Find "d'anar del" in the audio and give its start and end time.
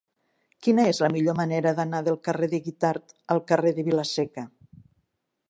1.81-2.17